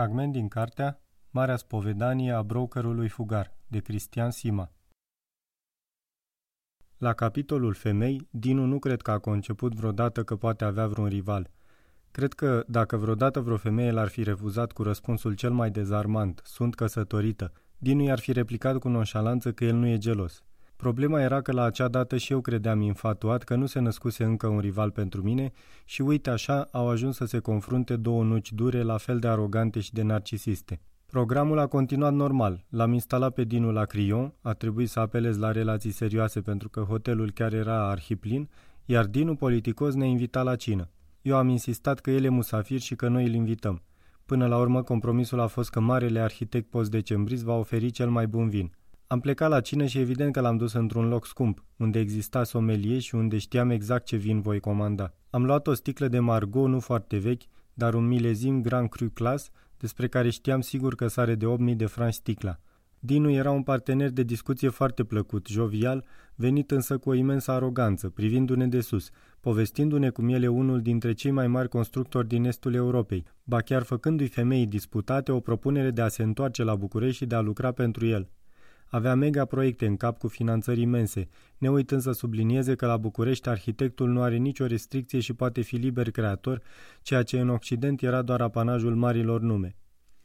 Fragment 0.00 0.32
din 0.32 0.48
cartea 0.48 1.00
Marea 1.30 1.56
spovedanie 1.56 2.32
a 2.32 2.42
brokerului 2.42 3.08
fugar, 3.08 3.56
de 3.66 3.78
Cristian 3.78 4.30
Sima. 4.30 4.72
La 6.98 7.12
capitolul 7.12 7.74
femei, 7.74 8.28
Dinu 8.30 8.64
nu 8.64 8.78
cred 8.78 9.02
că 9.02 9.10
a 9.10 9.18
conceput 9.18 9.74
vreodată 9.74 10.24
că 10.24 10.36
poate 10.36 10.64
avea 10.64 10.86
vreun 10.86 11.08
rival. 11.08 11.50
Cred 12.10 12.32
că, 12.32 12.64
dacă 12.66 12.96
vreodată 12.96 13.40
vreo 13.40 13.56
femeie 13.56 13.90
l-ar 13.90 14.08
fi 14.08 14.22
refuzat 14.22 14.72
cu 14.72 14.82
răspunsul 14.82 15.34
cel 15.34 15.52
mai 15.52 15.70
dezarmant, 15.70 16.40
sunt 16.44 16.74
căsătorită, 16.74 17.52
Dinu 17.78 18.02
i-ar 18.02 18.18
fi 18.18 18.32
replicat 18.32 18.78
cu 18.78 18.88
nonșalanță 18.88 19.52
că 19.52 19.64
el 19.64 19.74
nu 19.74 19.86
e 19.86 19.98
gelos. 19.98 20.42
Problema 20.80 21.20
era 21.20 21.40
că 21.40 21.52
la 21.52 21.62
acea 21.62 21.88
dată 21.88 22.16
și 22.16 22.32
eu 22.32 22.40
credeam 22.40 22.80
infatuat 22.80 23.42
că 23.42 23.54
nu 23.54 23.66
se 23.66 23.78
născuse 23.78 24.24
încă 24.24 24.46
un 24.46 24.58
rival 24.58 24.90
pentru 24.90 25.22
mine 25.22 25.52
și 25.84 26.02
uite 26.02 26.30
așa 26.30 26.68
au 26.72 26.88
ajuns 26.88 27.16
să 27.16 27.24
se 27.24 27.38
confrunte 27.38 27.96
două 27.96 28.24
nuci 28.24 28.52
dure 28.52 28.82
la 28.82 28.96
fel 28.96 29.18
de 29.18 29.28
arogante 29.28 29.80
și 29.80 29.92
de 29.92 30.02
narcisiste. 30.02 30.80
Programul 31.06 31.58
a 31.58 31.66
continuat 31.66 32.12
normal. 32.14 32.64
L-am 32.68 32.92
instalat 32.92 33.34
pe 33.34 33.44
Dinu 33.44 33.72
la 33.72 33.84
Crion, 33.84 34.34
a 34.40 34.52
trebuit 34.52 34.88
să 34.88 35.00
apelez 35.00 35.38
la 35.38 35.52
relații 35.52 35.90
serioase 35.90 36.40
pentru 36.40 36.68
că 36.68 36.80
hotelul 36.80 37.30
chiar 37.30 37.52
era 37.52 37.88
arhiplin, 37.88 38.48
iar 38.84 39.04
Dinu 39.06 39.34
politicos 39.34 39.94
ne 39.94 40.08
invita 40.08 40.42
la 40.42 40.56
cină. 40.56 40.90
Eu 41.22 41.36
am 41.36 41.48
insistat 41.48 42.00
că 42.00 42.10
el 42.10 42.24
e 42.24 42.28
musafir 42.28 42.80
și 42.80 42.96
că 42.96 43.08
noi 43.08 43.26
îl 43.26 43.34
invităm. 43.34 43.82
Până 44.26 44.46
la 44.46 44.58
urmă, 44.58 44.82
compromisul 44.82 45.40
a 45.40 45.46
fost 45.46 45.70
că 45.70 45.80
marele 45.80 46.20
arhitect 46.20 46.70
post-decembris 46.70 47.42
va 47.42 47.54
oferi 47.54 47.90
cel 47.90 48.10
mai 48.10 48.26
bun 48.26 48.48
vin. 48.48 48.72
Am 49.12 49.20
plecat 49.20 49.50
la 49.50 49.60
cină 49.60 49.86
și 49.86 49.98
evident 49.98 50.32
că 50.32 50.40
l-am 50.40 50.56
dus 50.56 50.72
într-un 50.72 51.08
loc 51.08 51.26
scump, 51.26 51.64
unde 51.76 51.98
exista 51.98 52.44
somelie 52.44 52.98
și 52.98 53.14
unde 53.14 53.38
știam 53.38 53.70
exact 53.70 54.04
ce 54.04 54.16
vin 54.16 54.40
voi 54.40 54.60
comanda. 54.60 55.14
Am 55.30 55.44
luat 55.44 55.66
o 55.66 55.74
sticlă 55.74 56.08
de 56.08 56.18
Margot 56.18 56.68
nu 56.68 56.80
foarte 56.80 57.16
vechi, 57.16 57.42
dar 57.74 57.94
un 57.94 58.06
milezim 58.06 58.62
Grand 58.62 58.88
Cru 58.88 59.10
Class, 59.10 59.50
despre 59.78 60.08
care 60.08 60.30
știam 60.30 60.60
sigur 60.60 60.94
că 60.94 61.06
sare 61.06 61.34
de 61.34 61.46
8000 61.46 61.74
de 61.74 61.86
franci 61.86 62.12
sticla. 62.12 62.58
Dinu 62.98 63.30
era 63.30 63.50
un 63.50 63.62
partener 63.62 64.10
de 64.10 64.22
discuție 64.22 64.68
foarte 64.68 65.04
plăcut, 65.04 65.46
jovial, 65.46 66.04
venit 66.34 66.70
însă 66.70 66.98
cu 66.98 67.08
o 67.08 67.14
imensă 67.14 67.50
aroganță, 67.50 68.08
privindu-ne 68.08 68.66
de 68.66 68.80
sus, 68.80 69.10
povestindu-ne 69.40 70.10
cum 70.10 70.28
el 70.28 70.42
e 70.42 70.48
unul 70.48 70.80
dintre 70.80 71.12
cei 71.12 71.30
mai 71.30 71.46
mari 71.46 71.68
constructori 71.68 72.28
din 72.28 72.44
estul 72.44 72.74
Europei, 72.74 73.24
ba 73.44 73.60
chiar 73.60 73.82
făcându-i 73.82 74.26
femeii 74.26 74.66
disputate 74.66 75.32
o 75.32 75.40
propunere 75.40 75.90
de 75.90 76.00
a 76.00 76.08
se 76.08 76.22
întoarce 76.22 76.62
la 76.62 76.74
București 76.74 77.16
și 77.16 77.26
de 77.26 77.34
a 77.34 77.40
lucra 77.40 77.72
pentru 77.72 78.06
el. 78.06 78.28
Avea 78.90 79.14
mega 79.14 79.44
proiecte 79.44 79.86
în 79.86 79.96
cap 79.96 80.18
cu 80.18 80.28
finanțări 80.28 80.80
imense, 80.80 81.28
ne 81.58 81.70
uitând 81.70 82.00
să 82.00 82.12
sublinieze 82.12 82.74
că 82.74 82.86
la 82.86 82.96
București 82.96 83.48
arhitectul 83.48 84.08
nu 84.08 84.22
are 84.22 84.36
nicio 84.36 84.66
restricție 84.66 85.20
și 85.20 85.32
poate 85.32 85.60
fi 85.60 85.76
liber 85.76 86.10
creator, 86.10 86.62
ceea 87.02 87.22
ce 87.22 87.40
în 87.40 87.48
Occident 87.48 88.02
era 88.02 88.22
doar 88.22 88.40
apanajul 88.40 88.94
marilor 88.94 89.40
nume. 89.40 89.76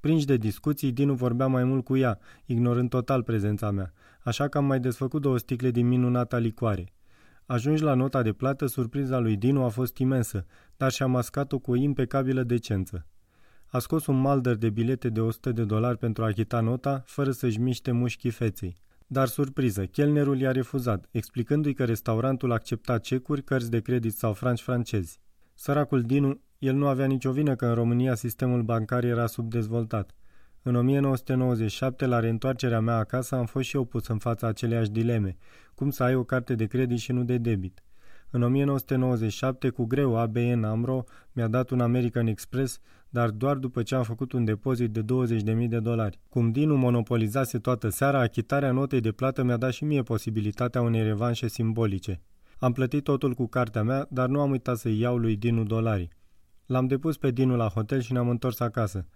Prinși 0.00 0.26
de 0.26 0.36
discuții, 0.36 0.92
Dinu 0.92 1.14
vorbea 1.14 1.46
mai 1.46 1.64
mult 1.64 1.84
cu 1.84 1.96
ea, 1.96 2.18
ignorând 2.46 2.88
total 2.88 3.22
prezența 3.22 3.70
mea, 3.70 3.92
așa 4.22 4.48
că 4.48 4.58
am 4.58 4.64
mai 4.64 4.80
desfăcut 4.80 5.20
două 5.20 5.38
sticle 5.38 5.70
din 5.70 5.88
minunata 5.88 6.38
licoare. 6.38 6.92
Ajungi 7.46 7.82
la 7.82 7.94
nota 7.94 8.22
de 8.22 8.32
plată, 8.32 8.66
surpriza 8.66 9.18
lui 9.18 9.36
Dinu 9.36 9.62
a 9.64 9.68
fost 9.68 9.98
imensă, 9.98 10.46
dar 10.76 10.90
și-a 10.90 11.06
mascat-o 11.06 11.58
cu 11.58 11.70
o 11.70 11.74
impecabilă 11.76 12.42
decență. 12.42 13.06
A 13.72 13.78
scos 13.78 14.06
un 14.06 14.20
malder 14.20 14.56
de 14.56 14.70
bilete 14.70 15.08
de 15.08 15.20
100 15.20 15.52
de 15.52 15.64
dolari 15.64 15.98
pentru 15.98 16.22
a 16.22 16.26
achita 16.26 16.60
nota, 16.60 17.02
fără 17.06 17.30
să-și 17.30 17.60
miște 17.60 17.90
mușchii 17.90 18.30
feței. 18.30 18.76
Dar 19.06 19.26
surpriză, 19.26 19.86
chelnerul 19.86 20.40
i-a 20.40 20.52
refuzat, 20.52 21.08
explicându-i 21.10 21.74
că 21.74 21.84
restaurantul 21.84 22.52
accepta 22.52 22.98
cecuri, 22.98 23.42
cărți 23.42 23.70
de 23.70 23.80
credit 23.80 24.12
sau 24.12 24.32
franci 24.32 24.60
francezi. 24.60 25.20
Săracul 25.54 26.02
Dinu, 26.02 26.40
el 26.58 26.74
nu 26.74 26.86
avea 26.86 27.06
nicio 27.06 27.32
vină 27.32 27.56
că 27.56 27.66
în 27.66 27.74
România 27.74 28.14
sistemul 28.14 28.62
bancar 28.62 29.04
era 29.04 29.26
subdezvoltat. 29.26 30.14
În 30.62 30.74
1997, 30.74 32.06
la 32.06 32.20
reîntoarcerea 32.20 32.80
mea 32.80 32.96
acasă, 32.96 33.34
am 33.34 33.46
fost 33.46 33.68
și 33.68 33.76
eu 33.76 33.84
pus 33.84 34.06
în 34.06 34.18
fața 34.18 34.46
aceleiași 34.46 34.90
dileme, 34.90 35.36
cum 35.74 35.90
să 35.90 36.02
ai 36.02 36.14
o 36.14 36.24
carte 36.24 36.54
de 36.54 36.66
credit 36.66 36.98
și 36.98 37.12
nu 37.12 37.22
de 37.22 37.38
debit. 37.38 37.82
În 38.30 38.42
1997, 38.42 39.68
cu 39.68 39.84
greu, 39.84 40.16
ABN 40.16 40.64
AMRO 40.64 41.04
mi-a 41.32 41.48
dat 41.48 41.70
un 41.70 41.80
American 41.80 42.26
Express, 42.26 42.78
dar 43.08 43.30
doar 43.30 43.56
după 43.56 43.82
ce 43.82 43.94
am 43.94 44.02
făcut 44.02 44.32
un 44.32 44.44
depozit 44.44 44.90
de 44.90 45.02
20.000 45.02 45.68
de 45.68 45.80
dolari. 45.80 46.20
Cum 46.28 46.50
Dinu 46.50 46.76
monopolizase 46.76 47.58
toată 47.58 47.88
seara, 47.88 48.20
achitarea 48.20 48.72
notei 48.72 49.00
de 49.00 49.12
plată 49.12 49.42
mi-a 49.42 49.56
dat 49.56 49.72
și 49.72 49.84
mie 49.84 50.02
posibilitatea 50.02 50.80
unei 50.80 51.02
revanșe 51.02 51.48
simbolice. 51.48 52.20
Am 52.58 52.72
plătit 52.72 53.04
totul 53.04 53.34
cu 53.34 53.46
cartea 53.46 53.82
mea, 53.82 54.06
dar 54.10 54.28
nu 54.28 54.40
am 54.40 54.50
uitat 54.50 54.76
să-i 54.76 54.98
iau 54.98 55.16
lui 55.16 55.36
Dinu 55.36 55.64
dolari. 55.64 56.08
L-am 56.66 56.86
depus 56.86 57.16
pe 57.16 57.30
Dinu 57.30 57.56
la 57.56 57.68
hotel 57.68 58.00
și 58.00 58.12
ne-am 58.12 58.28
întors 58.28 58.60
acasă. 58.60 59.06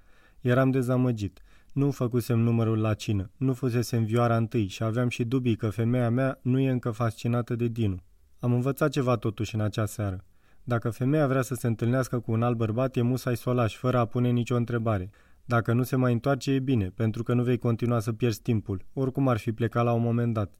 Eram 0.40 0.70
dezamăgit. 0.70 1.42
Nu 1.72 1.90
făcusem 1.90 2.38
numărul 2.38 2.78
la 2.78 2.94
cină, 2.94 3.30
nu 3.36 3.52
fusesem 3.52 4.04
vioara 4.04 4.36
întâi 4.36 4.66
și 4.66 4.82
aveam 4.82 5.08
și 5.08 5.24
dubii 5.24 5.56
că 5.56 5.70
femeia 5.70 6.10
mea 6.10 6.38
nu 6.42 6.58
e 6.58 6.70
încă 6.70 6.90
fascinată 6.90 7.56
de 7.56 7.66
Dinu. 7.66 8.02
Am 8.44 8.52
învățat 8.52 8.90
ceva 8.90 9.16
totuși 9.16 9.54
în 9.54 9.60
acea 9.60 9.86
seară. 9.86 10.24
Dacă 10.64 10.90
femeia 10.90 11.26
vrea 11.26 11.42
să 11.42 11.54
se 11.54 11.66
întâlnească 11.66 12.20
cu 12.20 12.32
un 12.32 12.42
alt 12.42 12.56
bărbat, 12.56 12.96
e 12.96 13.02
musai 13.02 13.36
să 13.36 13.50
o 13.50 13.52
lași, 13.52 13.76
fără 13.76 13.98
a 13.98 14.04
pune 14.04 14.30
nicio 14.30 14.56
întrebare. 14.56 15.10
Dacă 15.44 15.72
nu 15.72 15.82
se 15.82 15.96
mai 15.96 16.12
întoarce, 16.12 16.50
e 16.50 16.58
bine, 16.58 16.90
pentru 16.90 17.22
că 17.22 17.34
nu 17.34 17.42
vei 17.42 17.58
continua 17.58 18.00
să 18.00 18.12
pierzi 18.12 18.42
timpul, 18.42 18.84
oricum 18.92 19.28
ar 19.28 19.36
fi 19.36 19.52
plecat 19.52 19.84
la 19.84 19.92
un 19.92 20.02
moment 20.02 20.34
dat. 20.34 20.52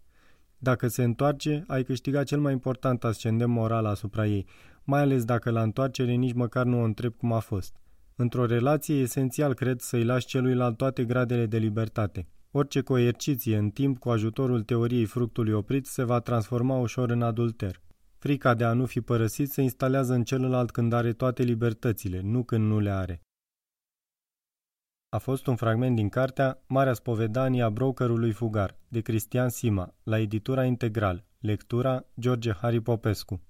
Dacă 0.58 0.88
se 0.88 1.02
întoarce, 1.02 1.64
ai 1.66 1.82
câștigat 1.82 2.24
cel 2.24 2.40
mai 2.40 2.52
important 2.52 3.04
ascendent 3.04 3.50
moral 3.50 3.86
asupra 3.86 4.26
ei, 4.26 4.46
mai 4.84 5.00
ales 5.00 5.24
dacă 5.24 5.50
la 5.50 5.62
întoarcere 5.62 6.12
nici 6.12 6.34
măcar 6.34 6.64
nu 6.64 6.80
o 6.80 6.84
întreb 6.84 7.14
cum 7.16 7.32
a 7.32 7.38
fost. 7.38 7.76
Într-o 8.16 8.46
relație 8.46 8.94
e 8.94 9.00
esențial, 9.00 9.54
cred, 9.54 9.80
să-i 9.80 10.04
lași 10.04 10.26
celuilalt 10.26 10.76
toate 10.76 11.04
gradele 11.04 11.46
de 11.46 11.58
libertate. 11.58 12.26
Orice 12.56 12.80
coerciție 12.80 13.56
în 13.56 13.70
timp 13.70 13.98
cu 13.98 14.10
ajutorul 14.10 14.62
teoriei 14.62 15.04
fructului 15.04 15.52
oprit 15.52 15.86
se 15.86 16.02
va 16.02 16.20
transforma 16.20 16.76
ușor 16.76 17.10
în 17.10 17.22
adulter. 17.22 17.80
Frica 18.18 18.54
de 18.54 18.64
a 18.64 18.72
nu 18.72 18.86
fi 18.86 19.00
părăsit 19.00 19.50
se 19.50 19.62
instalează 19.62 20.14
în 20.14 20.24
celălalt 20.24 20.70
când 20.70 20.92
are 20.92 21.12
toate 21.12 21.42
libertățile, 21.42 22.20
nu 22.20 22.44
când 22.44 22.64
nu 22.66 22.78
le 22.78 22.90
are. 22.90 23.20
A 25.08 25.18
fost 25.18 25.46
un 25.46 25.56
fragment 25.56 25.96
din 25.96 26.08
cartea 26.08 26.62
Marea 26.66 26.92
spovedanie 26.92 27.62
a 27.62 27.70
brokerului 27.70 28.32
fugar, 28.32 28.78
de 28.88 29.00
Cristian 29.00 29.48
Sima, 29.48 29.94
la 30.02 30.18
editura 30.18 30.64
Integral, 30.64 31.24
lectura 31.38 32.04
George 32.20 32.52
Harry 32.52 32.80
Popescu. 32.80 33.42